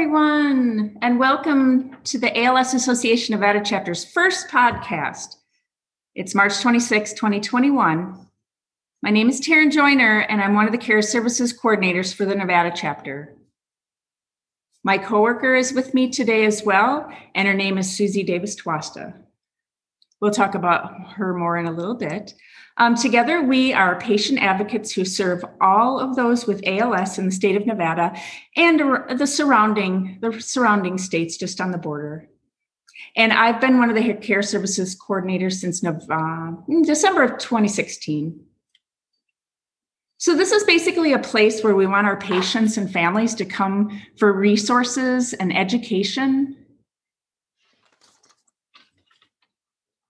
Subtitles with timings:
[0.00, 5.34] everyone, and welcome to the ALS Association Nevada chapter's first podcast.
[6.14, 8.28] It's March 26, 2021.
[9.02, 12.36] My name is Taryn Joyner, and I'm one of the care services coordinators for the
[12.36, 13.34] Nevada chapter.
[14.84, 19.14] My coworker is with me today as well, and her name is Susie Davis Twasta.
[20.20, 22.34] We'll talk about her more in a little bit.
[22.78, 27.32] Um, together, we are patient advocates who serve all of those with ALS in the
[27.32, 28.16] state of Nevada
[28.56, 28.80] and
[29.18, 32.28] the surrounding the surrounding states just on the border.
[33.16, 36.52] And I've been one of the care services coordinators since uh,
[36.84, 38.44] December of 2016.
[40.18, 44.00] So, this is basically a place where we want our patients and families to come
[44.18, 46.57] for resources and education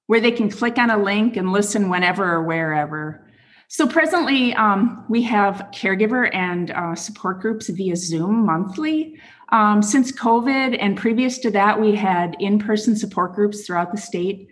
[0.09, 3.25] where they can click on a link and listen whenever or wherever.
[3.69, 9.21] So presently, um, we have caregiver and uh, support groups via Zoom monthly.
[9.51, 14.49] Um, since COVID and previous to that, we had in-person support groups throughout the state.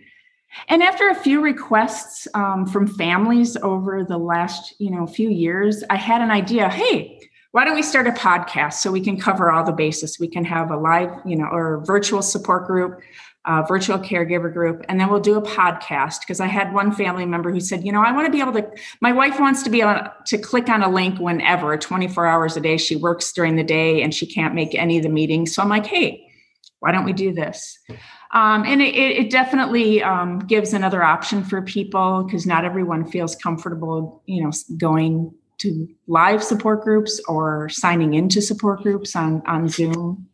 [0.69, 5.83] And after a few requests um, from families over the last, you know, few years,
[5.89, 6.69] I had an idea.
[6.69, 7.19] Hey,
[7.51, 10.19] why don't we start a podcast so we can cover all the bases?
[10.19, 13.01] We can have a live, you know, or virtual support group
[13.47, 16.19] uh, virtual caregiver group, and then we'll do a podcast.
[16.19, 18.53] Because I had one family member who said, you know, I want to be able
[18.53, 18.69] to.
[19.01, 22.61] My wife wants to be able to click on a link whenever, 24 hours a
[22.61, 22.77] day.
[22.77, 25.55] She works during the day and she can't make any of the meetings.
[25.55, 26.27] So I'm like, hey,
[26.79, 27.79] why don't we do this?
[28.33, 33.35] Um, and it, it definitely um, gives another option for people because not everyone feels
[33.35, 39.67] comfortable, you know, going to live support groups or signing into support groups on on
[39.67, 40.27] Zoom.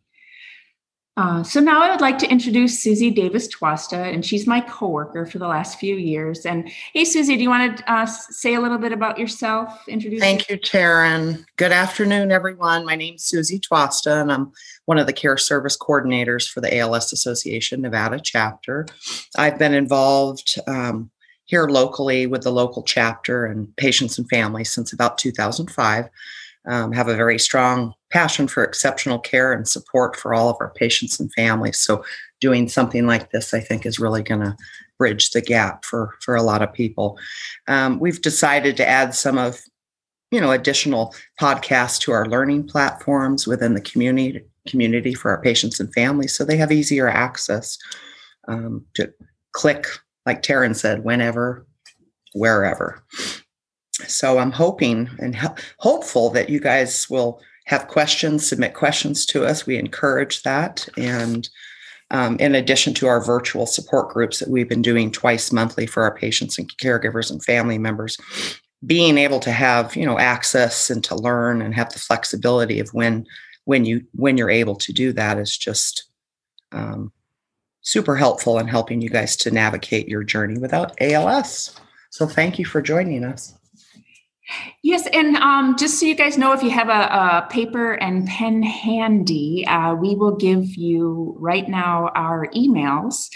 [1.16, 5.26] Uh, so now I would like to introduce Susie Davis Twasta, and she's my coworker
[5.26, 6.44] for the last few years.
[6.44, 9.86] And hey, Susie, do you want to uh, say a little bit about yourself?
[9.86, 10.20] Introduce.
[10.20, 11.44] Thank you, Taryn.
[11.56, 12.84] Good afternoon, everyone.
[12.84, 14.52] My name's Susie Twasta, and I'm
[14.86, 18.86] one of the care service coordinators for the ALS Association Nevada chapter.
[19.38, 21.10] I've been involved um,
[21.44, 26.08] here locally with the local chapter and patients and families since about 2005
[26.66, 30.70] um, have a very strong passion for exceptional care and support for all of our
[30.70, 31.78] patients and families.
[31.78, 32.04] So,
[32.40, 34.56] doing something like this, I think, is really going to
[34.98, 37.18] bridge the gap for for a lot of people.
[37.66, 39.60] Um, we've decided to add some of
[40.30, 45.80] you know additional podcasts to our learning platforms within the community community for our patients
[45.80, 47.76] and families, so they have easier access
[48.48, 49.12] um, to
[49.52, 49.86] click,
[50.24, 51.66] like Taryn said, whenever,
[52.32, 53.04] wherever
[54.06, 55.36] so I'm hoping and
[55.78, 59.66] hopeful that you guys will have questions, submit questions to us.
[59.66, 60.88] We encourage that.
[60.96, 61.48] And
[62.10, 66.02] um, in addition to our virtual support groups that we've been doing twice monthly for
[66.02, 68.18] our patients and caregivers and family members,
[68.86, 72.88] being able to have you know access and to learn and have the flexibility of
[72.90, 73.26] when
[73.64, 76.04] when you when you're able to do that is just
[76.72, 77.10] um,
[77.80, 81.74] super helpful in helping you guys to navigate your journey without ALS.
[82.10, 83.54] So thank you for joining us.
[84.82, 88.26] Yes, and um, just so you guys know, if you have a, a paper and
[88.26, 93.30] pen handy, uh, we will give you right now our emails.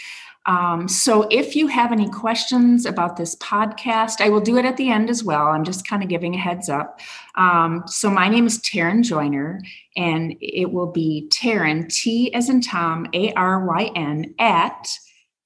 [0.44, 4.76] Um, so if you have any questions about this podcast, I will do it at
[4.78, 5.48] the end as well.
[5.48, 7.00] I'm just kind of giving a heads up.
[7.34, 9.60] Um, so my name is Taryn Joyner,
[9.96, 14.88] and it will be Taryn, T as in Tom, A R Y N, at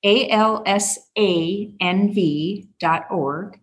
[0.04, 0.68] alsanv
[2.80, 3.58] dot org.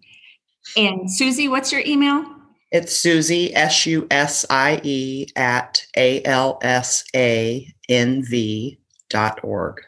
[0.78, 2.25] And Susie, what's your email?
[2.72, 9.40] It's Susie, S U S I E, at A L S A N V dot
[9.44, 9.81] org.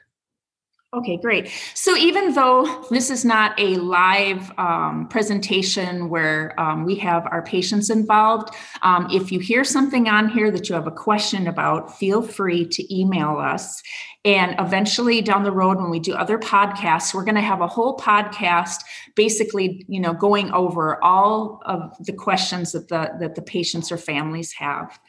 [0.94, 1.50] Okay, great.
[1.74, 7.42] So even though this is not a live um, presentation where um, we have our
[7.42, 11.98] patients involved, um, if you hear something on here that you have a question about,
[11.98, 13.82] feel free to email us.
[14.24, 17.68] And eventually down the road, when we do other podcasts, we're going to have a
[17.68, 18.82] whole podcast
[19.16, 23.98] basically, you know, going over all of the questions that the that the patients or
[23.98, 25.00] families have.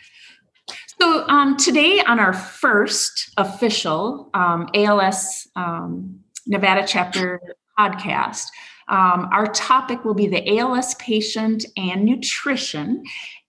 [1.00, 7.40] So um, today, on our first official um, ALS um, Nevada chapter
[7.78, 8.46] podcast,
[8.92, 13.02] um, our topic will be the ALS patient and nutrition.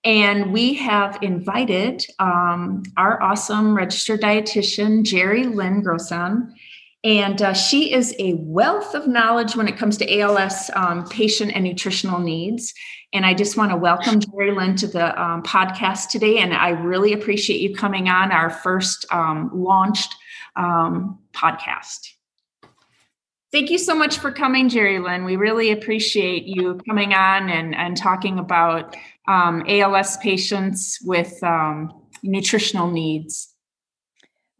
[0.05, 6.55] And we have invited um, our awesome registered dietitian, Jerry Lynn Grosson.
[7.03, 11.51] And uh, she is a wealth of knowledge when it comes to ALS um, patient
[11.53, 12.73] and nutritional needs.
[13.11, 16.37] And I just want to welcome Jerry Lynn to the um, podcast today.
[16.37, 20.15] And I really appreciate you coming on our first um, launched
[20.55, 22.12] um, podcast.
[23.53, 25.25] Thank you so much for coming, Jerry Lynn.
[25.25, 28.95] We really appreciate you coming on and, and talking about
[29.27, 33.53] um, ALS patients with um, nutritional needs.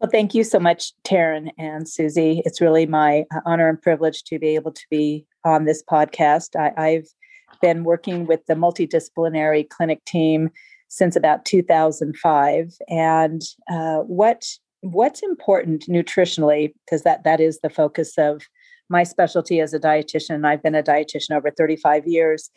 [0.00, 2.40] Well, thank you so much, Taryn and Susie.
[2.44, 6.54] It's really my honor and privilege to be able to be on this podcast.
[6.54, 7.06] I, have
[7.60, 10.50] been working with the multidisciplinary clinic team
[10.86, 14.46] since about 2005, and uh, what
[14.82, 18.42] what's important nutritionally, because that that is the focus of
[18.88, 20.46] my specialty as a dietitian.
[20.46, 22.50] I've been a dietitian over 35 years.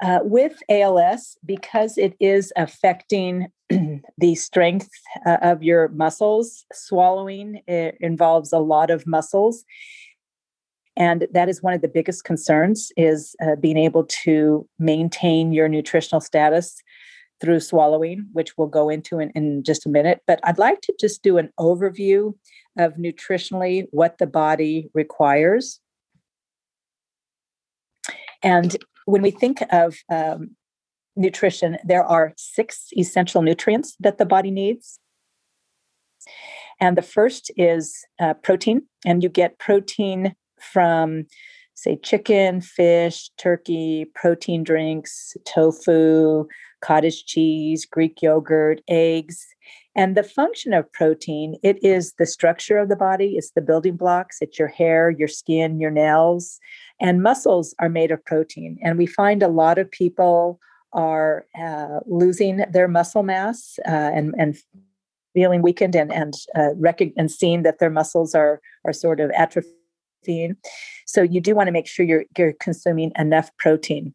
[0.00, 3.48] Uh, with ALS, because it is affecting
[4.18, 4.90] the strength
[5.26, 9.64] uh, of your muscles, swallowing it involves a lot of muscles.
[10.96, 15.68] And that is one of the biggest concerns is uh, being able to maintain your
[15.68, 16.80] nutritional status
[17.40, 20.20] through swallowing, which we'll go into in, in just a minute.
[20.26, 22.34] But I'd like to just do an overview
[22.76, 25.80] of nutritionally what the body requires.
[28.42, 28.76] And
[29.06, 30.56] when we think of um,
[31.16, 34.98] nutrition, there are six essential nutrients that the body needs.
[36.80, 41.24] And the first is uh, protein, and you get protein from,
[41.74, 46.46] say, chicken, fish, turkey, protein drinks, tofu,
[46.80, 49.46] cottage cheese, Greek yogurt, eggs.
[49.94, 53.96] And the function of protein, it is the structure of the body, it's the building
[53.96, 56.60] blocks, it's your hair, your skin, your nails,
[57.00, 58.78] and muscles are made of protein.
[58.82, 60.60] And we find a lot of people
[60.92, 64.56] are uh, losing their muscle mass uh, and, and
[65.34, 69.30] feeling weakened and, and, uh, rec- and seeing that their muscles are, are sort of
[69.32, 70.56] atrophying.
[71.06, 74.14] So you do want to make sure you're, you're consuming enough protein.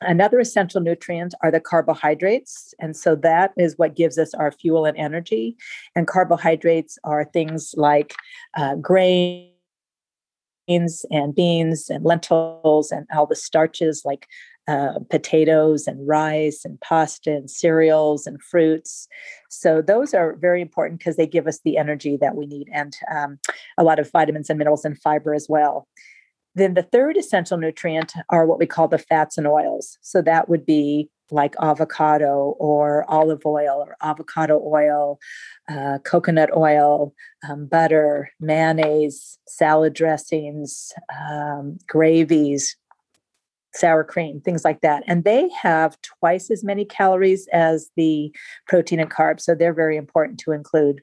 [0.00, 2.74] Another essential nutrient are the carbohydrates.
[2.78, 5.56] And so that is what gives us our fuel and energy.
[5.94, 8.14] And carbohydrates are things like
[8.56, 9.50] uh, grain
[10.68, 14.28] and beans and lentils and all the starches like
[14.68, 19.08] uh, potatoes and rice and pasta and cereals and fruits.
[19.48, 22.96] So those are very important because they give us the energy that we need and
[23.12, 23.40] um,
[23.76, 25.88] a lot of vitamins and minerals and fiber as well.
[26.54, 29.98] Then the third essential nutrient are what we call the fats and oils.
[30.00, 35.18] So that would be like avocado or olive oil or avocado oil,
[35.68, 37.14] uh, coconut oil,
[37.48, 40.92] um, butter, mayonnaise, salad dressings,
[41.30, 42.76] um, gravies,
[43.72, 45.04] sour cream, things like that.
[45.06, 48.34] And they have twice as many calories as the
[48.66, 49.42] protein and carbs.
[49.42, 51.02] So they're very important to include.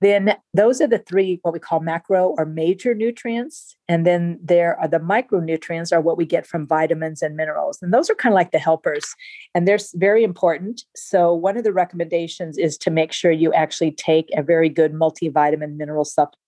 [0.00, 3.76] Then those are the three what we call macro or major nutrients.
[3.88, 7.78] And then there are the micronutrients are what we get from vitamins and minerals.
[7.82, 9.14] And those are kind of like the helpers.
[9.54, 10.84] And they're very important.
[10.94, 14.92] So one of the recommendations is to make sure you actually take a very good
[14.92, 16.38] multivitamin mineral supplement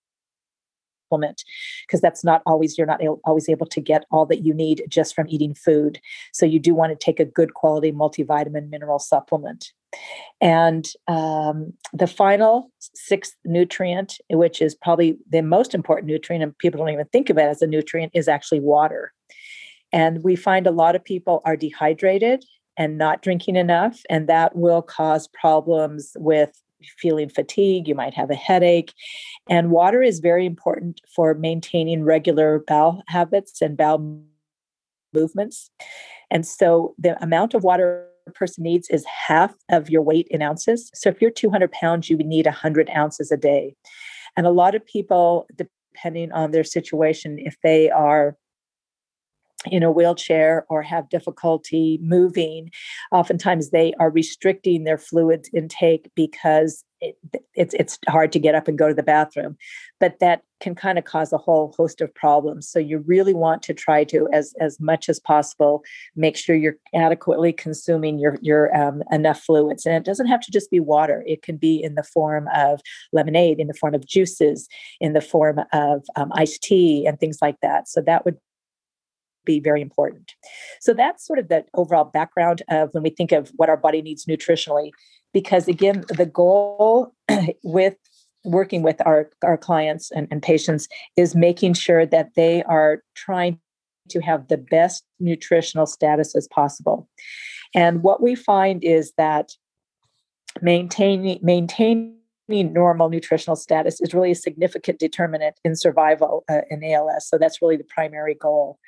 [1.11, 1.43] supplement
[1.85, 5.13] because that's not always you're not always able to get all that you need just
[5.15, 5.99] from eating food.
[6.33, 9.71] So you do want to take a good quality multivitamin mineral supplement.
[10.39, 16.79] And um, the final sixth nutrient which is probably the most important nutrient and people
[16.79, 19.11] don't even think of it as a nutrient is actually water.
[19.93, 22.45] And we find a lot of people are dehydrated
[22.77, 26.61] and not drinking enough and that will cause problems with
[26.97, 28.93] feeling fatigue, you might have a headache.
[29.49, 34.21] And water is very important for maintaining regular bowel habits and bowel
[35.13, 35.69] movements.
[36.29, 40.41] And so the amount of water a person needs is half of your weight in
[40.41, 40.91] ounces.
[40.93, 43.75] So if you're 200 pounds, you would need 100 ounces a day.
[44.37, 48.37] And a lot of people, depending on their situation, if they are
[49.65, 52.71] in a wheelchair or have difficulty moving,
[53.11, 57.17] oftentimes they are restricting their fluid intake because it,
[57.55, 59.57] it's it's hard to get up and go to the bathroom.
[59.99, 62.69] But that can kind of cause a whole host of problems.
[62.69, 65.83] So you really want to try to, as as much as possible,
[66.15, 69.85] make sure you're adequately consuming your your um, enough fluids.
[69.85, 71.23] And it doesn't have to just be water.
[71.25, 74.67] It can be in the form of lemonade, in the form of juices,
[74.99, 77.87] in the form of um, iced tea, and things like that.
[77.87, 78.37] So that would
[79.45, 80.33] be very important.
[80.79, 84.01] So that's sort of the overall background of when we think of what our body
[84.01, 84.91] needs nutritionally.
[85.33, 87.13] Because again, the goal
[87.63, 87.95] with
[88.43, 93.59] working with our, our clients and, and patients is making sure that they are trying
[94.09, 97.07] to have the best nutritional status as possible.
[97.73, 99.51] And what we find is that
[100.61, 102.17] maintaining maintaining
[102.51, 107.27] normal nutritional status is really a significant determinant in survival uh, in ALS.
[107.27, 108.79] So that's really the primary goal.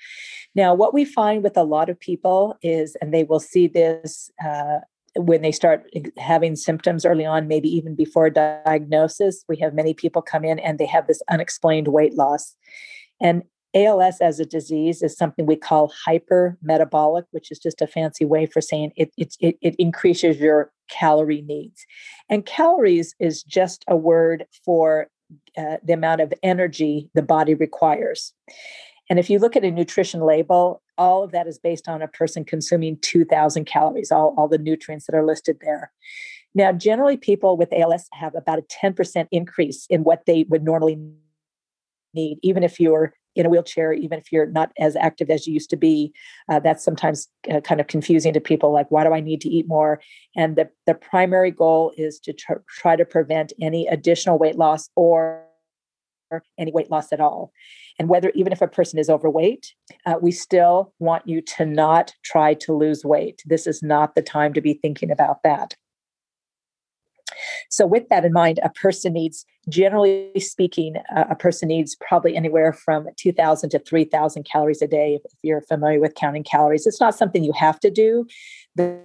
[0.56, 4.32] Now, what we find with a lot of people is, and they will see this
[4.44, 4.80] uh,
[5.16, 10.22] when they start having symptoms early on, maybe even before diagnosis, we have many people
[10.22, 12.56] come in and they have this unexplained weight loss.
[13.22, 13.44] And
[13.76, 18.46] ALS as a disease is something we call hypermetabolic, which is just a fancy way
[18.46, 21.86] for saying it, it, it, increases your calorie needs.
[22.30, 25.08] And calories is just a word for
[25.58, 28.34] uh, the amount of energy the body requires.
[29.10, 32.08] And if you look at a nutrition label, all of that is based on a
[32.08, 35.92] person consuming 2,000 calories, all, all the nutrients that are listed there.
[36.56, 41.00] Now, generally, people with ALS have about a 10% increase in what they would normally
[42.14, 45.54] need, even if you're in a wheelchair, even if you're not as active as you
[45.54, 46.14] used to be.
[46.50, 49.50] Uh, that's sometimes uh, kind of confusing to people like, why do I need to
[49.50, 50.02] eat more?
[50.36, 54.90] And the, the primary goal is to tr- try to prevent any additional weight loss
[54.96, 55.46] or
[56.58, 57.52] any weight loss at all.
[58.00, 59.74] And whether, even if a person is overweight,
[60.06, 63.44] uh, we still want you to not try to lose weight.
[63.46, 65.76] This is not the time to be thinking about that.
[67.70, 72.74] So, with that in mind, a person needs, generally speaking, a person needs probably anywhere
[72.74, 75.16] from 2,000 to 3,000 calories a day.
[75.16, 78.26] If, if you're familiar with counting calories, it's not something you have to do.
[78.76, 79.00] The,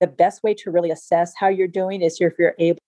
[0.00, 2.78] the best way to really assess how you're doing is if you're able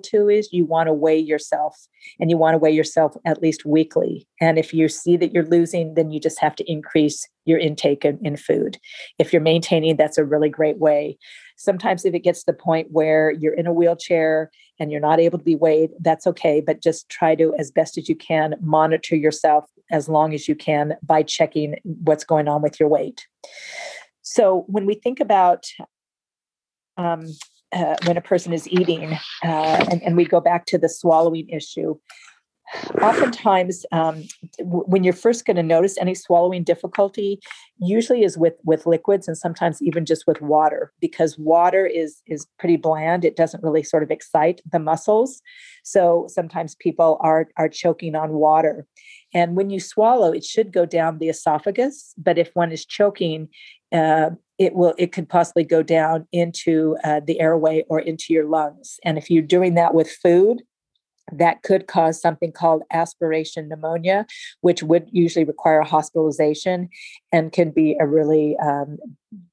[0.00, 1.76] to is you want to weigh yourself
[2.20, 4.26] and you want to weigh yourself at least weekly.
[4.40, 8.04] And if you see that you're losing, then you just have to increase your intake
[8.04, 8.78] in, in food.
[9.18, 11.18] If you're maintaining, that's a really great way.
[11.56, 15.20] Sometimes, if it gets to the point where you're in a wheelchair and you're not
[15.20, 16.60] able to be weighed, that's okay.
[16.60, 20.54] But just try to, as best as you can, monitor yourself as long as you
[20.54, 23.26] can by checking what's going on with your weight.
[24.22, 25.66] So, when we think about
[26.96, 27.26] um,
[27.72, 31.48] uh, when a person is eating, uh, and, and we go back to the swallowing
[31.48, 31.96] issue,
[33.02, 34.22] oftentimes um,
[34.58, 37.38] w- when you're first going to notice any swallowing difficulty
[37.78, 42.46] usually is with with liquids and sometimes even just with water because water is is
[42.58, 43.24] pretty bland.
[43.24, 45.42] It doesn't really sort of excite the muscles.
[45.84, 48.86] So sometimes people are are choking on water.
[49.34, 53.48] And when you swallow it should go down the esophagus but if one is choking
[53.92, 54.30] uh,
[54.62, 58.98] it will it could possibly go down into uh, the airway or into your lungs
[59.04, 60.62] and if you're doing that with food
[61.30, 64.26] that could cause something called aspiration pneumonia,
[64.60, 66.88] which would usually require hospitalization
[67.30, 68.98] and can be a really um,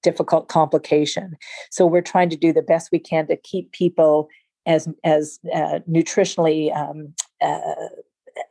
[0.02, 1.38] difficult complication.
[1.70, 4.30] So we're trying to do the best we can to keep people
[4.66, 7.88] as as uh, nutritionally um, uh,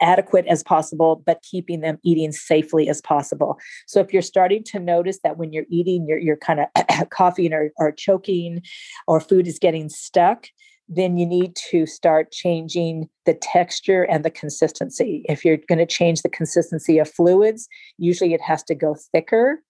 [0.01, 3.59] adequate as possible, but keeping them eating safely as possible.
[3.87, 7.53] So if you're starting to notice that when you're eating, you're, you're kind of coughing
[7.53, 8.63] or, or choking,
[9.07, 10.47] or food is getting stuck,
[10.89, 15.23] then you need to start changing the texture and the consistency.
[15.29, 19.63] If you're going to change the consistency of fluids, usually it has to go thicker.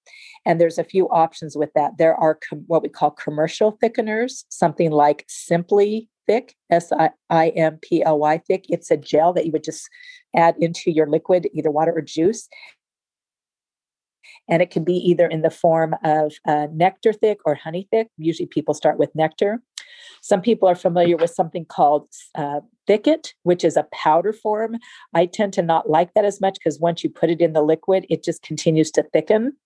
[0.47, 1.99] And there's a few options with that.
[1.99, 6.93] There are com- what we call commercial thickeners, something like Simply Thick, S
[7.31, 8.67] I M P L Y Thick.
[8.69, 9.89] It's a gel that you would just
[10.37, 12.49] add into your liquid, either water or juice.
[14.49, 18.09] And it can be either in the form of uh, nectar thick or honey thick.
[18.19, 19.63] Usually people start with nectar.
[20.21, 24.77] Some people are familiar with something called uh, Thick-It, which is a powder form.
[25.15, 27.63] I tend to not like that as much because once you put it in the
[27.63, 29.57] liquid, it just continues to thicken.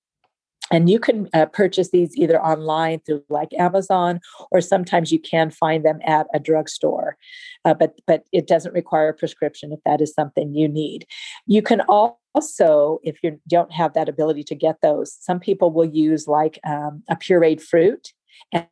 [0.72, 5.50] And you can uh, purchase these either online through like Amazon, or sometimes you can
[5.50, 7.16] find them at a drugstore.
[7.64, 11.06] Uh, but but it doesn't require a prescription if that is something you need.
[11.46, 15.84] You can also, if you don't have that ability to get those, some people will
[15.84, 18.12] use like um, a pureed fruit
[18.50, 18.66] and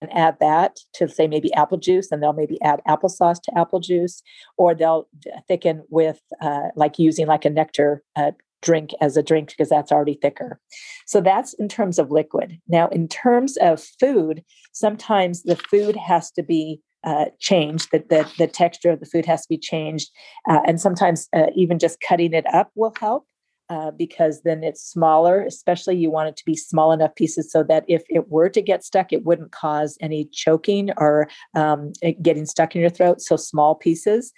[0.00, 3.80] and add that to say maybe apple juice and they'll maybe add applesauce to apple
[3.80, 4.22] juice
[4.58, 5.08] or they'll
[5.48, 8.32] thicken with uh, like using like a nectar uh,
[8.64, 10.58] drink as a drink because that's already thicker
[11.06, 14.42] so that's in terms of liquid now in terms of food
[14.72, 19.26] sometimes the food has to be uh, changed that the, the texture of the food
[19.26, 20.10] has to be changed
[20.48, 23.26] uh, and sometimes uh, even just cutting it up will help
[23.70, 25.42] uh, because then it's smaller.
[25.42, 28.60] Especially, you want it to be small enough pieces so that if it were to
[28.60, 33.20] get stuck, it wouldn't cause any choking or um, getting stuck in your throat.
[33.20, 34.32] So, small pieces.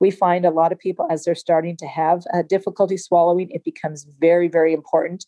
[0.00, 3.64] We find a lot of people, as they're starting to have uh, difficulty swallowing, it
[3.64, 5.26] becomes very, very important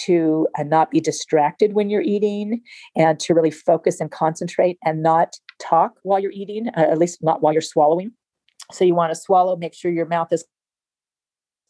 [0.00, 2.62] to uh, not be distracted when you're eating
[2.96, 7.18] and to really focus and concentrate and not talk while you're eating, uh, at least
[7.22, 8.12] not while you're swallowing.
[8.72, 10.44] So you want to swallow, make sure your mouth is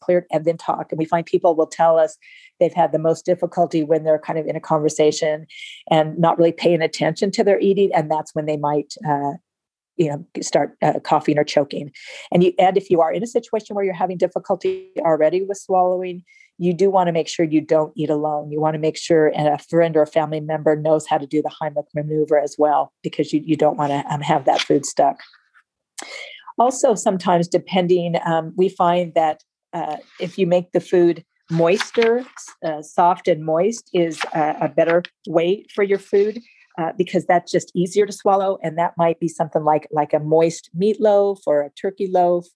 [0.00, 0.86] cleared and then talk.
[0.90, 2.16] And we find people will tell us
[2.60, 5.46] they've had the most difficulty when they're kind of in a conversation
[5.90, 7.90] and not really paying attention to their eating.
[7.94, 9.32] And that's when they might, uh,
[9.98, 11.90] you know, start uh, coughing or choking.
[12.32, 15.58] And you, and if you are in a situation where you're having difficulty already with
[15.58, 16.22] swallowing,
[16.56, 18.50] you do want to make sure you don't eat alone.
[18.50, 21.26] You want to make sure and a friend or a family member knows how to
[21.26, 24.60] do the Heimlich maneuver as well, because you, you don't want to um, have that
[24.60, 25.18] food stuck.
[26.58, 32.24] Also, sometimes depending, um, we find that uh, if you make the food moister,
[32.64, 36.40] uh, soft and moist is a, a, better way for your food
[36.78, 38.58] uh, because that's just easier to swallow.
[38.62, 42.46] And that might be something like like a moist meatloaf or a turkey loaf,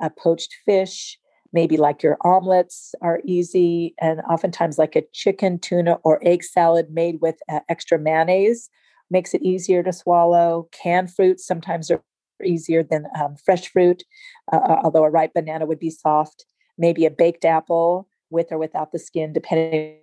[0.00, 1.18] a poached fish.
[1.52, 6.90] Maybe like your omelets are easy, and oftentimes like a chicken, tuna, or egg salad
[6.92, 8.70] made with uh, extra mayonnaise
[9.10, 10.68] makes it easier to swallow.
[10.70, 12.04] Canned fruits sometimes are
[12.44, 14.04] easier than um, fresh fruit,
[14.52, 16.46] uh, uh, although a ripe banana would be soft.
[16.78, 19.96] Maybe a baked apple with or without the skin, depending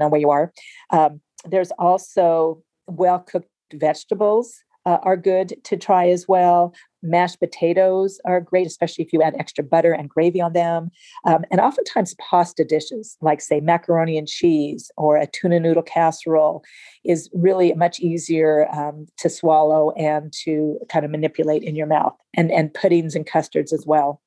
[0.00, 0.52] on where you are.
[0.90, 6.74] Um, there's also well cooked vegetables uh, are good to try as well.
[7.02, 10.90] Mashed potatoes are great, especially if you add extra butter and gravy on them.
[11.24, 16.62] Um, and oftentimes, pasta dishes, like, say, macaroni and cheese or a tuna noodle casserole,
[17.04, 22.16] is really much easier um, to swallow and to kind of manipulate in your mouth,
[22.34, 24.20] and, and puddings and custards as well.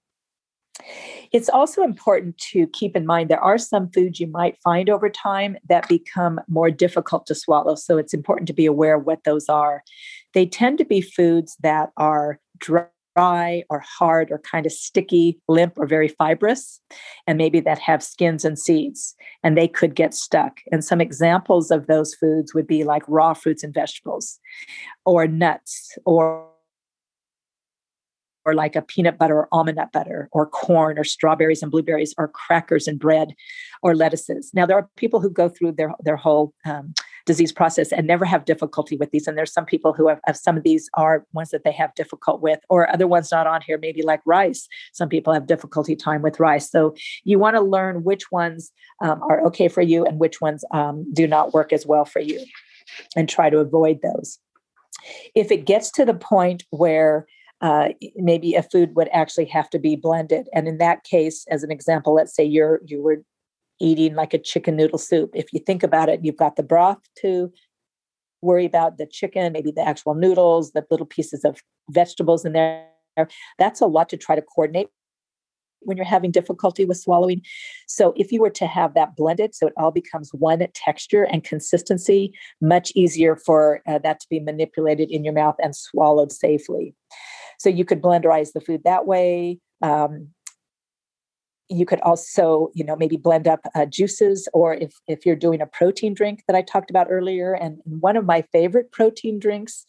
[1.33, 5.09] It's also important to keep in mind there are some foods you might find over
[5.09, 7.73] time that become more difficult to swallow.
[7.73, 9.81] So it's important to be aware what those are.
[10.35, 15.73] They tend to be foods that are dry or hard or kind of sticky, limp,
[15.77, 16.79] or very fibrous,
[17.25, 20.59] and maybe that have skins and seeds, and they could get stuck.
[20.71, 24.39] And some examples of those foods would be like raw fruits and vegetables,
[25.05, 26.47] or nuts, or
[28.45, 32.13] or like a peanut butter or almond nut butter or corn or strawberries and blueberries
[32.17, 33.33] or crackers and bread
[33.81, 34.51] or lettuces.
[34.53, 36.93] Now, there are people who go through their, their whole um,
[37.25, 39.27] disease process and never have difficulty with these.
[39.27, 41.95] And there's some people who have, have, some of these are ones that they have
[41.95, 44.67] difficult with, or other ones not on here, maybe like rice.
[44.91, 46.69] Some people have difficulty time with rice.
[46.69, 48.71] So you want to learn which ones
[49.01, 52.19] um, are okay for you and which ones um, do not work as well for
[52.19, 52.43] you
[53.15, 54.39] and try to avoid those.
[55.35, 57.25] If it gets to the point where
[57.63, 60.49] uh, maybe a food would actually have to be blended.
[60.53, 63.23] And in that case, as an example, let's say you're you were
[63.79, 65.31] eating like a chicken noodle soup.
[65.33, 67.51] If you think about it, you've got the broth to
[68.41, 72.85] worry about, the chicken, maybe the actual noodles, the little pieces of vegetables in there.
[73.57, 74.89] That's a lot to try to coordinate
[75.85, 77.41] when you're having difficulty with swallowing.
[77.87, 81.43] So if you were to have that blended, so it all becomes one texture and
[81.43, 86.95] consistency, much easier for uh, that to be manipulated in your mouth and swallowed safely.
[87.59, 89.59] So you could blenderize the food that way.
[89.81, 90.29] Um,
[91.69, 95.61] you could also, you know, maybe blend up uh, juices, or if if you're doing
[95.61, 97.53] a protein drink that I talked about earlier.
[97.53, 99.85] And one of my favorite protein drinks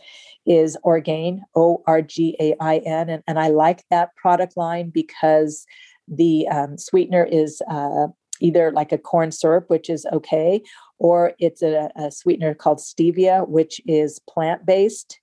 [0.47, 4.91] is Orgain, O R G A I N, and, and I like that product line
[4.91, 5.67] because
[6.09, 8.07] the um, sweetener is uh,
[8.41, 10.63] either like a corn syrup, which is okay,
[10.99, 15.21] or it's a, a sweetener called stevia, which is plant based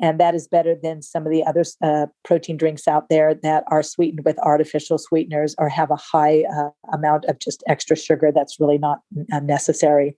[0.00, 3.64] and that is better than some of the other uh, protein drinks out there that
[3.68, 8.32] are sweetened with artificial sweeteners or have a high uh, amount of just extra sugar
[8.34, 9.00] that's really not
[9.32, 10.16] uh, necessary.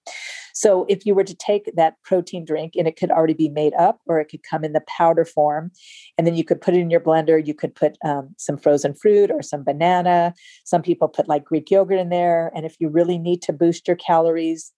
[0.55, 3.75] So, if you were to take that protein drink and it could already be made
[3.75, 5.73] up or it could come in the powder form,
[6.17, 8.95] and then you could put it in your blender, you could put um, some frozen
[8.95, 10.33] fruit or some banana.
[10.65, 12.53] Some people put like Greek yogurt in there.
[12.55, 14.73] And if you really need to boost your calories,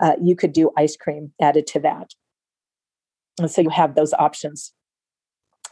[0.00, 2.14] uh, you could do ice cream added to that.
[3.38, 4.72] And so you have those options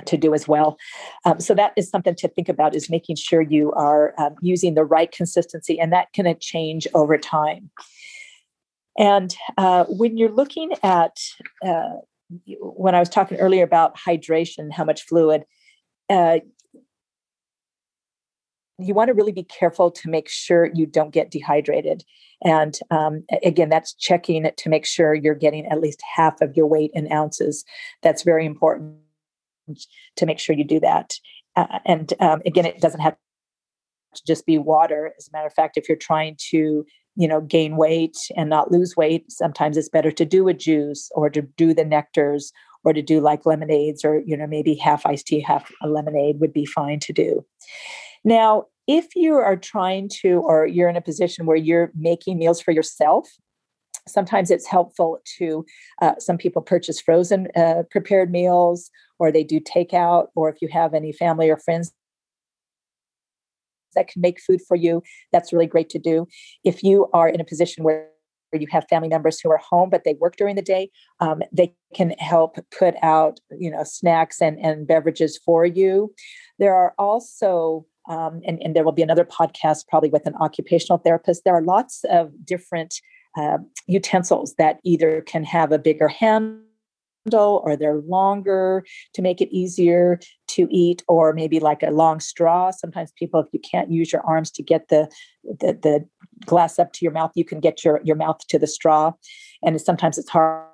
[0.05, 0.77] to do as well.
[1.25, 4.75] Um, so that is something to think about is making sure you are um, using
[4.75, 7.71] the right consistency and that can change over time.
[8.99, 11.17] And uh, when you're looking at,
[11.65, 11.97] uh,
[12.61, 15.45] when I was talking earlier about hydration, how much fluid,
[16.09, 16.39] uh,
[18.79, 22.05] you want to really be careful to make sure you don't get dehydrated.
[22.45, 26.67] And um, again, that's checking to make sure you're getting at least half of your
[26.67, 27.65] weight in ounces.
[28.03, 28.97] That's very important
[30.17, 31.15] to make sure you do that.
[31.57, 33.17] Uh, and um, again, it doesn't have
[34.15, 35.13] to just be water.
[35.17, 36.85] As a matter of fact, if you're trying to
[37.19, 41.11] you know gain weight and not lose weight sometimes it's better to do a juice
[41.15, 42.53] or to do the nectars
[42.85, 46.39] or to do like lemonades or you know maybe half iced tea half a lemonade
[46.41, 47.43] would be fine to do
[48.27, 52.61] now, if you are trying to, or you're in a position where you're making meals
[52.61, 53.29] for yourself,
[54.09, 55.65] sometimes it's helpful to
[56.03, 60.69] uh, some people purchase frozen uh, prepared meals or they do takeout or if you
[60.69, 61.93] have any family or friends
[63.95, 66.27] that can make food for you that's really great to do.
[66.65, 68.11] If you are in a position where
[68.53, 70.89] you have family members who are home but they work during the day
[71.21, 76.15] um, they can help put out you know snacks and, and beverages for you.
[76.59, 80.99] There are also um, and, and there will be another podcast probably with an occupational
[80.99, 81.43] therapist.
[81.45, 83.01] There are lots of different
[83.37, 86.63] uh, utensils that either can have a bigger handle
[87.33, 92.71] or they're longer to make it easier to eat or maybe like a long straw
[92.71, 95.11] sometimes people if you can't use your arms to get the
[95.43, 96.09] the, the
[96.47, 99.13] glass up to your mouth you can get your your mouth to the straw
[99.63, 100.67] and sometimes it's hard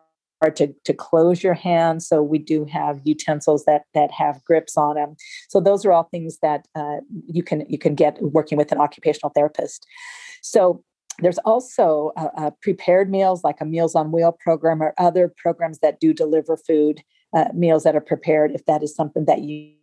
[0.51, 2.07] to, to close your hands.
[2.07, 5.17] So we do have utensils that that have grips on them.
[5.49, 8.79] So those are all things that uh, you can you can get working with an
[8.79, 9.87] occupational therapist.
[10.43, 10.83] So
[11.21, 15.79] there's also uh, uh, prepared meals like a Meals on Wheel program or other programs
[15.81, 17.03] that do deliver food
[17.37, 19.75] uh, meals that are prepared if that is something that you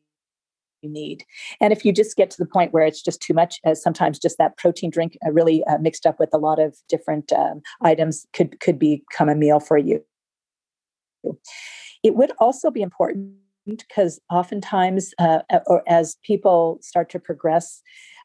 [0.82, 1.26] you need.
[1.60, 4.18] And if you just get to the point where it's just too much, uh, sometimes
[4.18, 7.62] just that protein drink uh, really uh, mixed up with a lot of different um,
[7.82, 10.04] items could could become a meal for you.
[12.04, 13.34] It would also be important
[13.66, 17.82] because oftentimes, uh, or as people start to progress,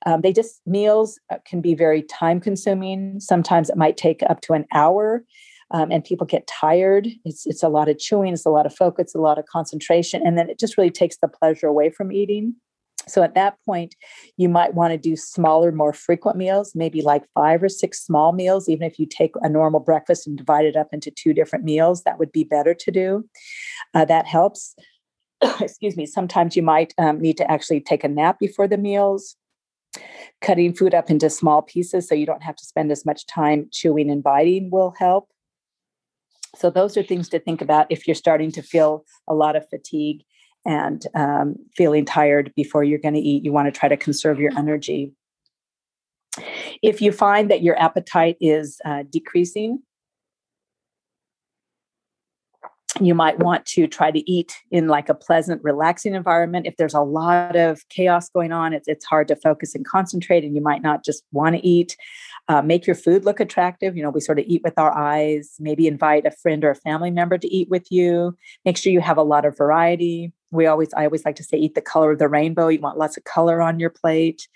[0.07, 3.21] um, they just meals uh, can be very time consuming.
[3.21, 5.25] Sometimes it might take up to an hour.
[5.71, 7.09] Um, and people get tired.
[7.25, 10.25] It's it's a lot of chewing, it's a lot of focus, a lot of concentration,
[10.25, 12.55] and then it just really takes the pleasure away from eating.
[13.07, 13.95] So at that point,
[14.37, 18.33] you might want to do smaller, more frequent meals, maybe like five or six small
[18.33, 18.69] meals.
[18.69, 22.03] Even if you take a normal breakfast and divide it up into two different meals,
[22.05, 23.29] that would be better to do.
[23.95, 24.75] Uh, that helps.
[25.61, 26.07] Excuse me.
[26.07, 29.37] Sometimes you might um, need to actually take a nap before the meals
[30.41, 33.69] cutting food up into small pieces so you don't have to spend as much time
[33.73, 35.29] chewing and biting will help.
[36.57, 39.69] So, those are things to think about if you're starting to feel a lot of
[39.69, 40.23] fatigue
[40.65, 43.45] and um, feeling tired before you're going to eat.
[43.45, 45.13] You want to try to conserve your energy.
[46.83, 49.81] If you find that your appetite is uh, decreasing,
[53.01, 56.67] you might want to try to eat in like a pleasant relaxing environment.
[56.67, 60.45] If there's a lot of chaos going on it's, it's hard to focus and concentrate
[60.45, 61.97] and you might not just want to eat
[62.49, 63.97] uh, make your food look attractive.
[63.97, 65.55] You know we sort of eat with our eyes.
[65.59, 68.37] Maybe invite a friend or a family member to eat with you.
[68.65, 71.57] Make sure you have a lot of variety we always i always like to say
[71.57, 74.49] eat the color of the rainbow you want lots of color on your plate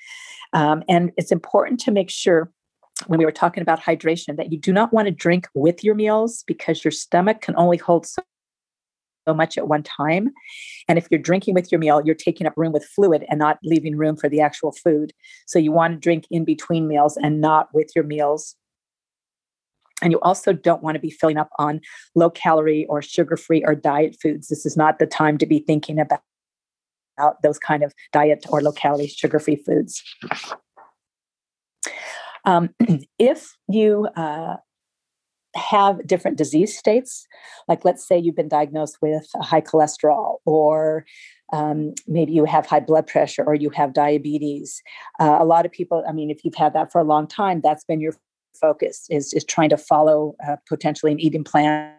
[0.52, 2.50] um, and it's important to make sure
[3.06, 5.94] when we were talking about hydration that you do not want to drink with your
[5.94, 8.22] meals because your stomach can only hold so
[9.34, 10.30] much at one time.
[10.88, 13.58] And if you're drinking with your meal, you're taking up room with fluid and not
[13.62, 15.12] leaving room for the actual food.
[15.46, 18.56] So you want to drink in between meals and not with your meals.
[20.02, 21.80] And you also don't want to be filling up on
[22.14, 24.48] low calorie or sugar free or diet foods.
[24.48, 26.22] This is not the time to be thinking about,
[27.18, 30.02] about those kind of diet or low calorie sugar free foods.
[32.44, 32.70] Um,
[33.18, 34.56] if you uh,
[35.56, 37.26] have different disease states,
[37.66, 41.04] like let's say you've been diagnosed with high cholesterol, or
[41.52, 44.82] um, maybe you have high blood pressure, or you have diabetes.
[45.18, 47.60] Uh, a lot of people, I mean, if you've had that for a long time,
[47.62, 48.14] that's been your
[48.60, 51.94] focus is, is trying to follow uh, potentially an eating plan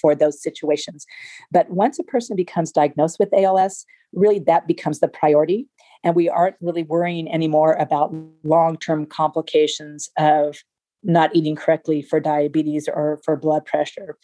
[0.00, 1.06] for those situations.
[1.50, 5.68] But once a person becomes diagnosed with ALS, really that becomes the priority.
[6.02, 10.56] And we aren't really worrying anymore about long term complications of
[11.02, 14.16] not eating correctly for diabetes or for blood pressure.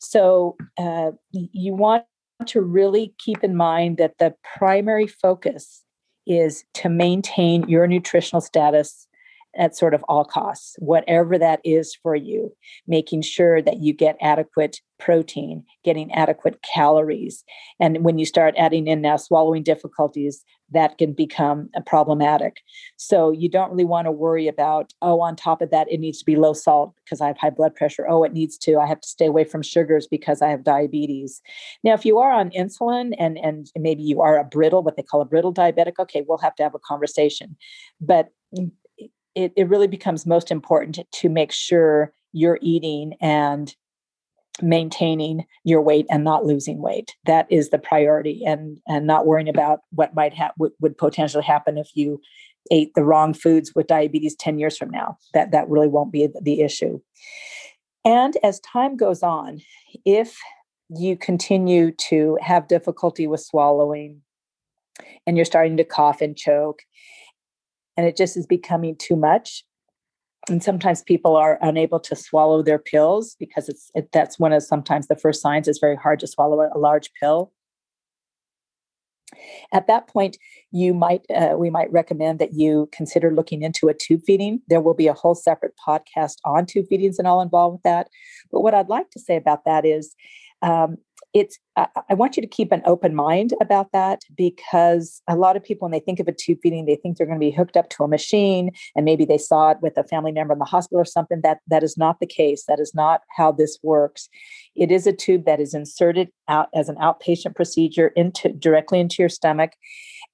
[0.00, 2.04] So uh, you want
[2.46, 5.84] to really keep in mind that the primary focus
[6.26, 9.06] is to maintain your nutritional status
[9.56, 12.54] at sort of all costs, whatever that is for you,
[12.86, 17.42] making sure that you get adequate protein, getting adequate calories.
[17.80, 22.58] And when you start adding in now swallowing difficulties, that can become uh, problematic.
[22.96, 26.18] So you don't really want to worry about, oh, on top of that, it needs
[26.20, 28.06] to be low salt because I have high blood pressure.
[28.08, 31.40] Oh, it needs to, I have to stay away from sugars because I have diabetes.
[31.82, 35.02] Now, if you are on insulin and, and maybe you are a brittle, what they
[35.02, 37.56] call a brittle diabetic, okay, we'll have to have a conversation.
[38.00, 38.70] But mm,
[39.40, 43.74] it, it really becomes most important to make sure you're eating and
[44.62, 47.16] maintaining your weight and not losing weight.
[47.24, 51.44] That is the priority and and not worrying about what might have would, would potentially
[51.44, 52.20] happen if you
[52.70, 55.16] ate the wrong foods with diabetes 10 years from now.
[55.32, 57.00] That that really won't be the issue.
[58.04, 59.60] And as time goes on
[60.04, 60.36] if
[60.90, 64.20] you continue to have difficulty with swallowing
[65.26, 66.82] and you're starting to cough and choke
[68.00, 69.62] and it just is becoming too much.
[70.48, 74.62] And sometimes people are unable to swallow their pills because it's it, that's one of
[74.62, 77.52] sometimes the first signs it's very hard to swallow a, a large pill.
[79.74, 80.38] At that point
[80.72, 84.62] you might uh, we might recommend that you consider looking into a tube feeding.
[84.68, 88.08] There will be a whole separate podcast on tube feedings and all involved with that.
[88.50, 90.16] But what i'd like to say about that is
[90.62, 90.96] um,
[91.32, 95.56] it's I, I want you to keep an open mind about that because a lot
[95.56, 97.50] of people when they think of a tube feeding they think they're going to be
[97.50, 100.58] hooked up to a machine and maybe they saw it with a family member in
[100.58, 101.40] the hospital or something.
[101.42, 102.64] That that is not the case.
[102.66, 104.28] That is not how this works.
[104.74, 109.16] It is a tube that is inserted out as an outpatient procedure into directly into
[109.20, 109.72] your stomach.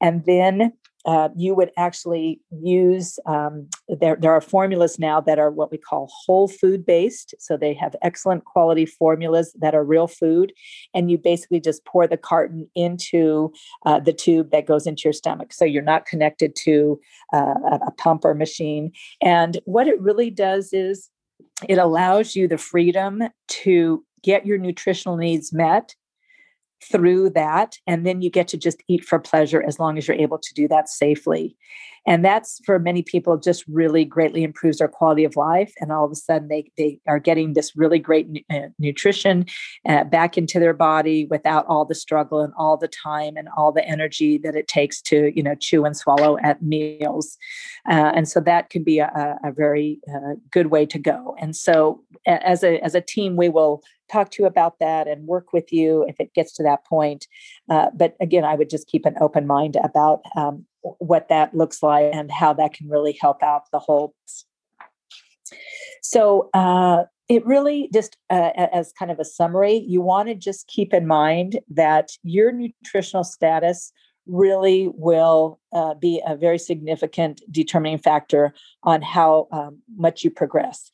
[0.00, 0.72] And then
[1.07, 5.79] uh, you would actually use um, there, there are formulas now that are what we
[5.79, 7.33] call whole food based.
[7.38, 10.53] So they have excellent quality formulas that are real food
[10.95, 13.53] and you basically just pour the carton into
[13.85, 15.53] uh, the tube that goes into your stomach.
[15.53, 17.01] So you're not connected to
[17.33, 17.55] uh,
[17.87, 18.90] a pump or machine.
[19.23, 21.09] And what it really does is
[21.69, 25.95] it allows you the freedom to get your nutritional needs met
[26.83, 30.17] through that and then you get to just eat for pleasure as long as you're
[30.17, 31.57] able to do that safely.
[32.09, 36.05] And that's for many people just really greatly improves their quality of life and all
[36.05, 39.47] of a sudden they, they are getting this really great uh, nutrition
[39.89, 43.73] uh, back into their body without all the struggle and all the time and all
[43.73, 47.37] the energy that it takes to you know chew and swallow at meals.
[47.91, 51.35] Uh, and so that can be a, a very uh, good way to go.
[51.41, 55.27] And so as a as a team we will talk to you about that and
[55.27, 57.27] work with you if it gets to that point.
[57.69, 60.64] Uh, but again, I would just keep an open mind about um,
[60.99, 64.14] what that looks like and how that can really help out the whole.
[66.03, 70.69] So uh, it really just uh, as kind of a summary, you want to just
[70.69, 73.92] keep in mind that your nutritional status
[74.27, 80.90] really will uh, be a very significant determining factor on how um, much you progress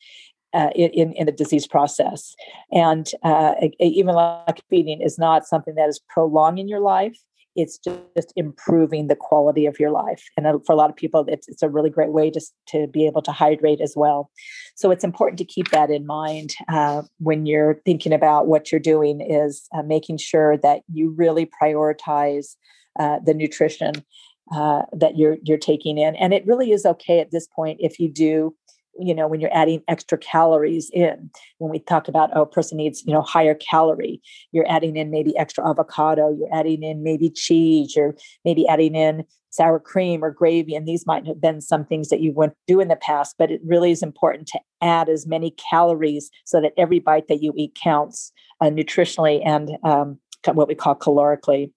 [0.53, 2.35] uh, in, in the disease process.
[2.71, 7.17] And uh, even like feeding is not something that is prolonging your life.
[7.55, 10.23] It's just improving the quality of your life.
[10.35, 12.87] And uh, for a lot of people, it's, it's a really great way to, to
[12.87, 14.31] be able to hydrate as well.
[14.75, 18.79] So it's important to keep that in mind uh, when you're thinking about what you're
[18.79, 22.55] doing is uh, making sure that you really prioritize
[22.99, 24.03] uh, the nutrition
[24.51, 26.15] uh, that you're you're taking in.
[26.15, 28.55] And it really is okay at this point if you do
[28.99, 32.77] you know when you're adding extra calories in when we talk about oh a person
[32.77, 37.29] needs you know higher calorie you're adding in maybe extra avocado you're adding in maybe
[37.29, 41.85] cheese you're maybe adding in sour cream or gravy and these might have been some
[41.85, 45.09] things that you wouldn't do in the past but it really is important to add
[45.09, 50.19] as many calories so that every bite that you eat counts uh, nutritionally and um,
[50.51, 51.71] what we call calorically.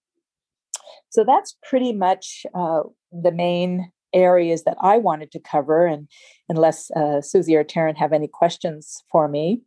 [1.10, 5.86] So that's pretty much uh, the main areas that I wanted to cover.
[5.86, 6.08] And
[6.48, 9.60] unless uh, Susie or Taryn have any questions for me.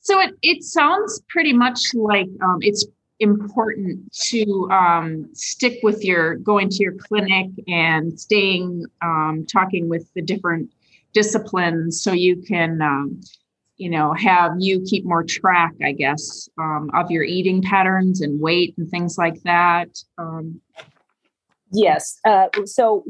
[0.00, 2.86] So it, it sounds pretty much like um, it's
[3.20, 10.08] important to um, stick with your going to your clinic and staying um, talking with
[10.14, 10.70] the different
[11.12, 13.20] disciplines so you can um,
[13.76, 18.40] you know have you keep more track i guess um, of your eating patterns and
[18.40, 20.60] weight and things like that um,
[21.72, 22.18] Yes.
[22.24, 23.04] Uh, so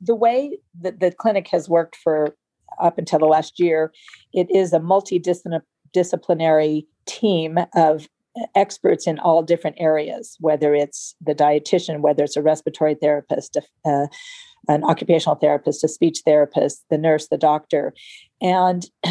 [0.00, 2.36] the way that the clinic has worked for
[2.80, 3.92] up until the last year,
[4.32, 8.08] it is a multidisciplinary team of
[8.54, 14.06] experts in all different areas, whether it's the dietitian, whether it's a respiratory therapist, uh,
[14.68, 17.94] an occupational therapist, a speech therapist, the nurse, the doctor,
[18.40, 18.86] and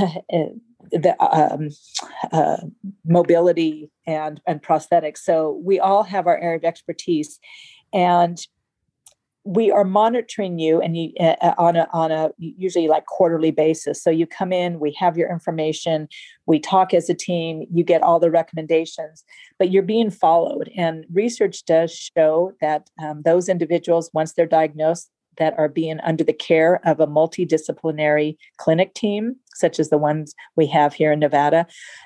[0.91, 1.69] the um,
[2.31, 2.57] uh,
[3.05, 5.19] mobility and and prosthetics.
[5.19, 7.39] So we all have our area of expertise,
[7.93, 8.37] and
[9.45, 14.01] we are monitoring you and you uh, on a on a usually like quarterly basis.
[14.01, 16.07] So you come in we have your information
[16.45, 19.23] we talk as a team you get all the recommendations
[19.59, 20.69] but you're being followed.
[20.75, 26.23] And research does show that um, those individuals once they're diagnosed that are being under
[26.23, 31.19] the care of a multidisciplinary clinic team, such as the ones we have here in
[31.19, 31.65] Nevada,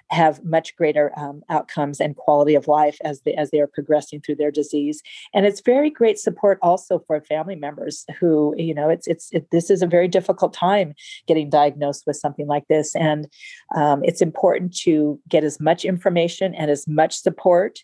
[0.10, 4.22] have much greater um, outcomes and quality of life as they as they are progressing
[4.22, 5.02] through their disease.
[5.34, 9.50] And it's very great support also for family members who, you know, it's it's it,
[9.52, 10.94] this is a very difficult time
[11.28, 13.28] getting diagnosed with something like this, and
[13.76, 17.80] um, it's important to get as much information and as much support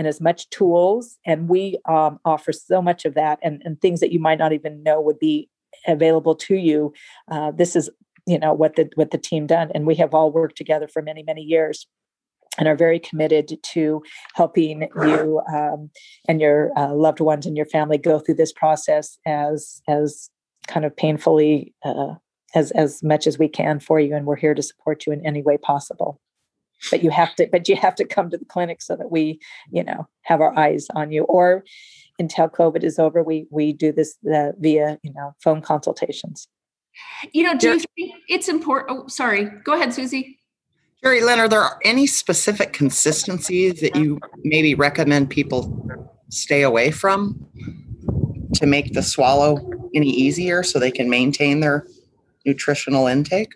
[0.00, 1.18] and as much tools.
[1.26, 4.54] And we um, offer so much of that and, and things that you might not
[4.54, 5.50] even know would be
[5.86, 6.94] available to you.
[7.30, 7.90] Uh, this is,
[8.26, 11.02] you know, what the what the team done, and we have all worked together for
[11.02, 11.86] many many years
[12.58, 14.02] and are very committed to
[14.34, 15.90] helping you um,
[16.26, 20.30] and your uh, loved ones and your family go through this process as as
[20.66, 22.14] kind of painfully uh,
[22.54, 25.24] as as much as we can for you and we're here to support you in
[25.26, 26.18] any way possible
[26.90, 29.40] but you have to but you have to come to the clinic so that we
[29.70, 31.24] you know have our eyes on you.
[31.24, 31.64] Or
[32.18, 36.48] until covid is over we we do this uh, via you know phone consultations.
[37.32, 40.38] You know do you think it's important oh sorry go ahead susie.
[41.02, 45.88] Jerry Lynn, are there any specific consistencies that you maybe recommend people
[46.28, 47.46] stay away from
[48.54, 51.86] to make the swallow any easier so they can maintain their
[52.44, 53.54] nutritional intake?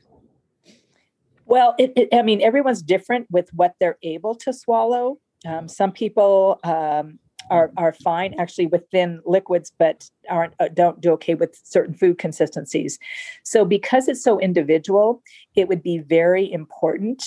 [1.55, 5.21] Well, it, it, I mean, everyone's different with what they're able to swallow.
[5.47, 11.01] Um, some people um, are are fine actually with thin liquids, but aren't uh, don't
[11.01, 12.99] do okay with certain food consistencies.
[13.45, 15.23] So, because it's so individual,
[15.55, 17.23] it would be very important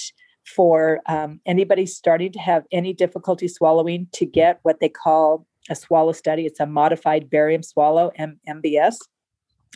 [0.45, 5.75] for um, anybody starting to have any difficulty swallowing to get what they call a
[5.75, 6.45] swallow study.
[6.45, 8.97] It's a modified barium swallow, M- MBS.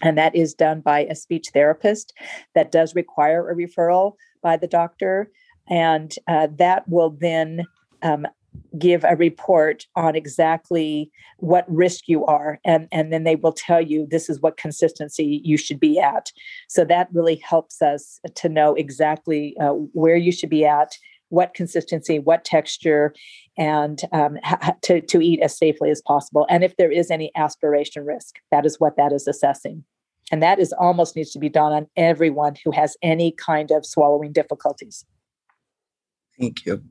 [0.03, 2.13] And that is done by a speech therapist
[2.55, 5.31] that does require a referral by the doctor.
[5.69, 7.65] And uh, that will then
[8.01, 8.25] um,
[8.77, 13.81] give a report on exactly what risk you are and and then they will tell
[13.81, 16.31] you this is what consistency you should be at
[16.67, 20.93] so that really helps us to know exactly uh, where you should be at
[21.29, 23.13] what consistency what texture
[23.57, 24.37] and um,
[24.81, 28.65] to, to eat as safely as possible and if there is any aspiration risk that
[28.65, 29.83] is what that is assessing
[30.31, 33.85] and that is almost needs to be done on everyone who has any kind of
[33.85, 35.05] swallowing difficulties
[36.39, 36.81] thank you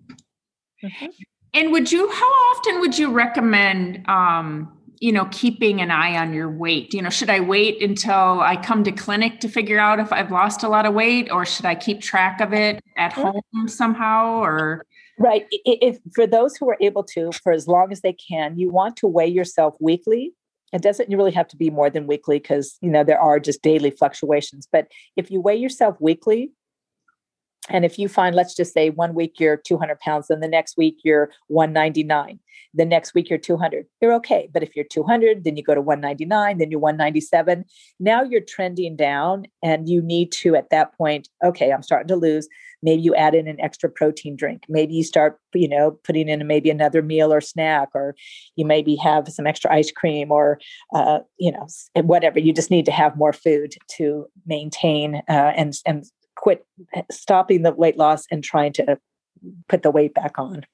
[0.82, 1.06] mm-hmm.
[1.52, 6.32] And would you, how often would you recommend, um, you know, keeping an eye on
[6.32, 6.94] your weight?
[6.94, 10.30] You know, should I wait until I come to clinic to figure out if I've
[10.30, 14.40] lost a lot of weight, or should I keep track of it at home somehow?
[14.40, 14.86] Or
[15.18, 18.70] right, if for those who are able to, for as long as they can, you
[18.70, 20.34] want to weigh yourself weekly.
[20.72, 23.62] It doesn't really have to be more than weekly because you know there are just
[23.62, 24.68] daily fluctuations.
[24.70, 26.52] But if you weigh yourself weekly,
[27.68, 30.76] and if you find, let's just say one week you're 200 pounds, then the next
[30.76, 32.40] week you're 199,
[32.72, 34.48] the next week you're 200, you're okay.
[34.52, 37.64] But if you're 200, then you go to 199, then you're 197.
[37.98, 42.16] Now you're trending down, and you need to, at that point, okay, I'm starting to
[42.16, 42.48] lose.
[42.82, 44.64] Maybe you add in an extra protein drink.
[44.68, 48.14] Maybe you start, you know, putting in maybe another meal or snack, or
[48.56, 50.58] you maybe have some extra ice cream or,
[50.94, 51.66] uh, you know,
[52.02, 52.38] whatever.
[52.38, 56.04] You just need to have more food to maintain uh, and and
[56.40, 56.66] quit
[57.10, 58.98] stopping the weight loss and trying to
[59.68, 60.64] put the weight back on.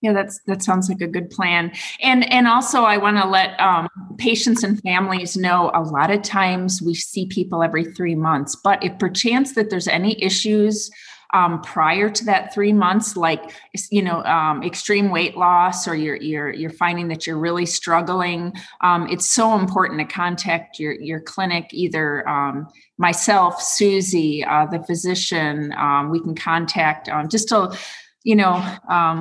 [0.00, 1.72] Yeah that's that sounds like a good plan.
[2.02, 6.22] And and also i want to let um, patients and families know a lot of
[6.22, 10.90] times we see people every three months but if perchance that there's any issues
[11.32, 13.52] um, prior to that three months, like
[13.90, 18.52] you know, um, extreme weight loss, or you're you're you're finding that you're really struggling,
[18.80, 21.70] um, it's so important to contact your your clinic.
[21.72, 22.66] Either um,
[22.98, 27.76] myself, Susie, uh, the physician, um, we can contact um, just to
[28.24, 28.62] you know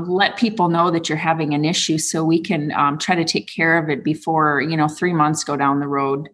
[0.08, 2.70] let people know that you're having an issue, so we can
[3.00, 6.30] try to take care of it before you know three months go down the road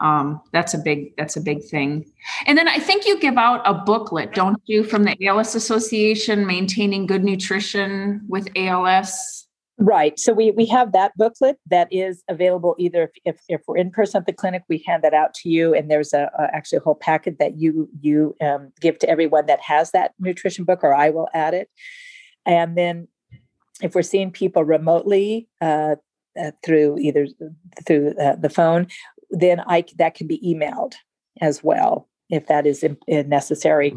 [0.00, 2.04] um, that's a big that's a big thing.
[2.46, 6.46] And then i think you give out a booklet don't you from the als association
[6.46, 9.46] maintaining good nutrition with als
[9.78, 13.76] right so we we have that booklet that is available either if, if, if we're
[13.76, 16.54] in person at the clinic we hand that out to you and there's a, a
[16.54, 20.64] actually a whole packet that you you um, give to everyone that has that nutrition
[20.64, 21.68] book or i will add it.
[22.48, 23.08] And then
[23.82, 25.96] if we're seeing people remotely uh,
[26.40, 27.28] uh, through either
[27.86, 28.86] through uh, the phone
[29.30, 30.94] then I that can be emailed
[31.40, 33.94] as well if that is necessary.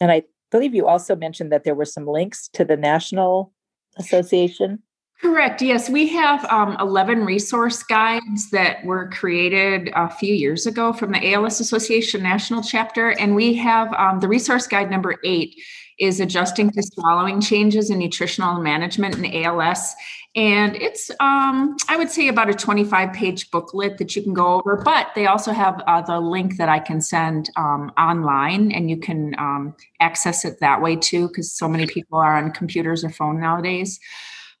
[0.00, 3.52] And I believe you also mentioned that there were some links to the National
[3.96, 4.82] Association.
[5.20, 5.62] Correct.
[5.62, 11.12] Yes, we have um, 11 resource guides that were created a few years ago from
[11.12, 13.10] the ALS Association National Chapter.
[13.10, 15.54] And we have um, the resource guide number eight
[15.98, 19.94] is adjusting to swallowing changes in nutritional management in ALS.
[20.36, 24.54] And it's, um, I would say, about a 25 page booklet that you can go
[24.54, 24.82] over.
[24.84, 28.96] But they also have uh, the link that I can send um, online, and you
[28.96, 33.10] can um, access it that way too, because so many people are on computers or
[33.10, 34.00] phone nowadays.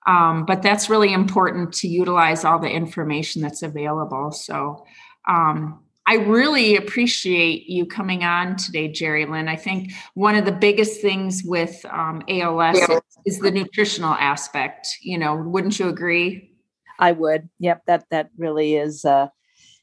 [0.06, 4.30] Um, but that's really important to utilize all the information that's available.
[4.30, 4.84] So,
[5.26, 9.48] um, I really appreciate you coming on today, Jerry Lynn.
[9.48, 12.98] I think one of the biggest things with um, ALS yeah.
[13.24, 14.86] is, is, the nutritional aspect.
[15.00, 16.50] You know, wouldn't you agree?
[16.98, 17.48] I would.
[17.58, 19.28] Yep that that really is uh,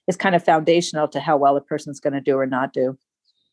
[0.07, 2.97] is kind of foundational to how well a person's going to do or not do.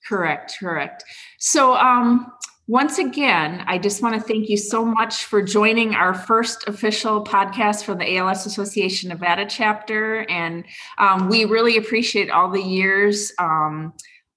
[0.07, 0.57] Correct.
[0.61, 1.05] Correct.
[1.39, 2.33] So, um,
[2.69, 7.25] once again, I just want to thank you so much for joining our first official
[7.25, 10.27] podcast for the ALS Association Nevada chapter.
[10.29, 10.65] And
[10.99, 13.95] um, we really appreciate all the years um,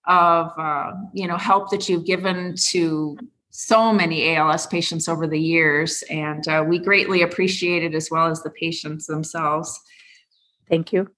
[0.07, 3.17] of uh, you know help that you've given to
[3.49, 6.01] so many ALS patients over the years.
[6.09, 9.77] And uh, we greatly appreciate it as well as the patients themselves.
[10.69, 11.09] Thank you.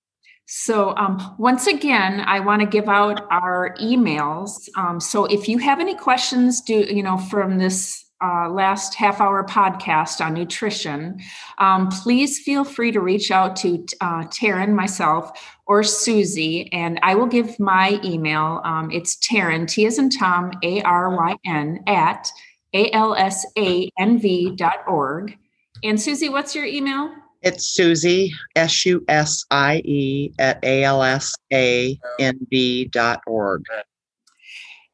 [0.45, 4.67] So, um, once again, I want to give out our emails.
[4.77, 9.19] Um, so, if you have any questions, do you know from this uh, last half
[9.19, 11.19] hour podcast on nutrition,
[11.57, 17.15] um, please feel free to reach out to uh, Taryn, myself, or Susie, and I
[17.15, 18.61] will give my email.
[18.63, 22.29] Um, it's Taryn, T as in Tom, A R Y N, at
[22.73, 25.37] alsanv dot org.
[25.83, 27.11] And Susie, what's your email?
[27.43, 31.99] It's Susie, S U S I E, at alsanv
[32.91, 33.65] dot org.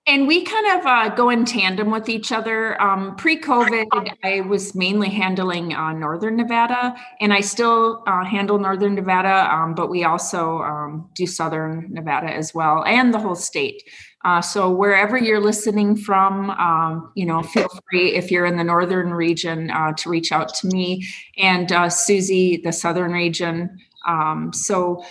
[0.07, 2.81] And we kind of uh, go in tandem with each other.
[2.81, 8.57] Um, Pre COVID, I was mainly handling uh, Northern Nevada, and I still uh, handle
[8.57, 13.35] Northern Nevada, um, but we also um, do Southern Nevada as well, and the whole
[13.35, 13.83] state.
[14.26, 18.63] Uh, so wherever you're listening from, um, you know, feel free if you're in the
[18.63, 21.05] northern region uh, to reach out to me
[21.38, 23.78] and uh, Susie, the southern region.
[24.05, 25.03] Um, so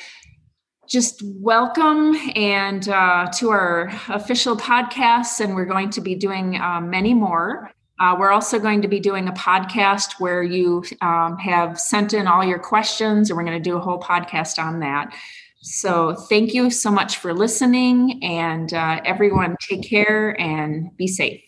[0.87, 6.81] just welcome and uh, to our official podcasts, and we're going to be doing uh,
[6.81, 7.71] many more.
[8.01, 12.27] Uh, we're also going to be doing a podcast where you um, have sent in
[12.27, 15.15] all your questions, and we're going to do a whole podcast on that.
[15.61, 21.43] So, thank you so much for listening, and uh, everyone take care and be safe.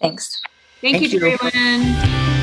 [0.00, 0.40] Thanks.
[0.80, 2.39] Thank, thank you, you,